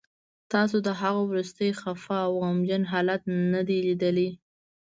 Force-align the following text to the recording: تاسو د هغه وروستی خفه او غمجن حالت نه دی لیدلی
تاسو 0.51 0.77
د 0.87 0.89
هغه 1.01 1.21
وروستی 1.29 1.69
خفه 1.81 2.17
او 2.27 2.31
غمجن 2.43 2.83
حالت 2.91 3.21
نه 3.53 3.61
دی 3.67 3.77
لیدلی 3.87 4.29